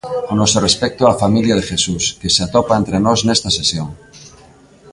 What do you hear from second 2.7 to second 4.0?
entre nós nesta sesión.